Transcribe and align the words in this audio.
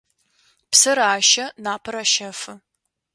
Псэр 0.71 0.99
ащэ, 1.13 1.45
напэр 1.63 1.95
ащэфы. 2.03 2.53